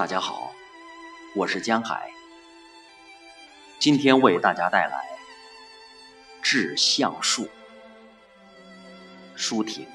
[0.00, 0.50] 大家好，
[1.36, 2.10] 我是江海，
[3.78, 5.04] 今天为大家带来
[6.42, 7.44] 《致橡树》。
[9.36, 9.86] 舒婷，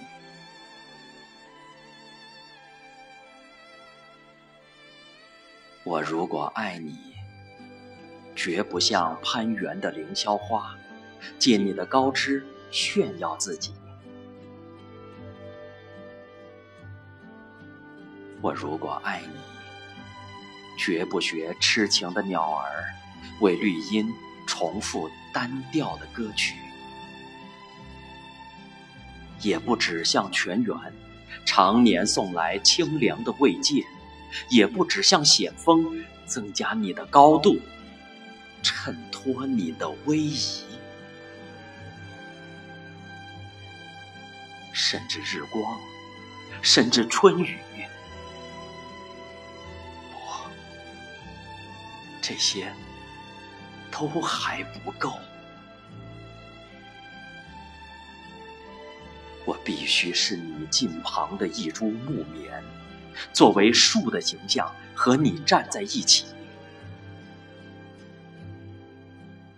[5.83, 7.15] 我如果爱你，
[8.35, 10.77] 绝不像攀援的凌霄花，
[11.39, 13.73] 借你的高枝炫耀自己。
[18.39, 19.39] 我如果爱你，
[20.77, 22.93] 绝不学痴情的鸟儿，
[23.39, 24.13] 为绿荫
[24.45, 26.55] 重复单调的歌曲。
[29.41, 30.75] 也不指向泉源
[31.45, 33.83] 常年送来清凉的慰藉，
[34.49, 37.59] 也不指向险峰增加你的高度，
[38.63, 40.63] 衬托你的威仪，
[44.73, 45.77] 甚至日光，
[46.61, 47.57] 甚至春雨，
[52.27, 52.73] 这些
[53.91, 55.19] 都还不够。
[59.45, 62.63] 我必须是你近旁的一株木棉，
[63.31, 66.25] 作为树的形象和你站在一起，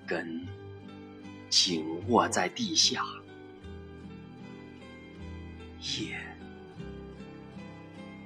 [0.06, 0.46] 根
[1.50, 3.02] 紧握在地下，
[5.80, 6.20] 叶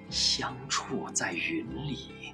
[0.09, 2.33] 相触在云里。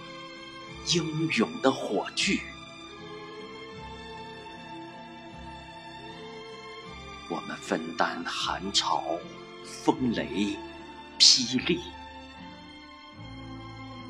[0.87, 2.41] 英勇的火炬。
[7.29, 9.17] 我们分担寒潮、
[9.63, 10.57] 风雷、
[11.17, 11.79] 霹雳；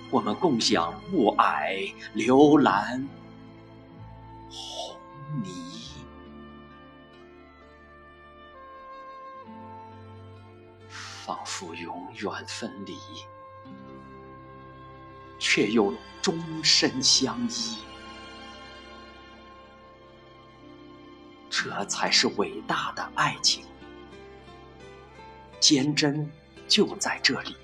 [0.10, 3.08] 我们共享雾霭、流岚、
[4.50, 4.98] 红
[5.44, 5.72] 霓。
[11.24, 12.98] 仿佛永远分离，
[15.42, 15.92] 却又
[16.22, 17.78] 终身相依。
[21.50, 23.66] 这才是伟大的爱情，
[25.60, 26.32] 坚贞
[26.68, 27.56] 就在这里。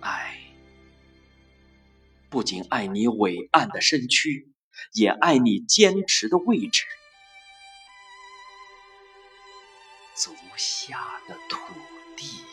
[0.00, 0.38] 爱
[2.30, 4.48] 不仅爱你伟岸的身躯，
[4.92, 6.84] 也爱你坚持的位置，
[10.14, 11.58] 足下的土
[12.16, 12.51] 地。